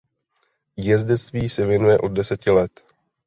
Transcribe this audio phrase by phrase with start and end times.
[0.77, 2.83] Jezdectví se věnuje od deseti let.